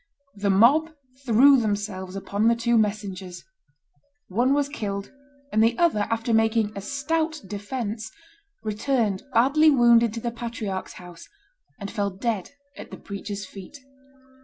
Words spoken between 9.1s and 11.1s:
badly wounded to the Patriarch's